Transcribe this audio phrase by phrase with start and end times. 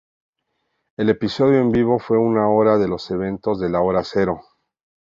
[0.97, 4.41] El episodio en vivo fue una hora de los eventos de la Hora Cero.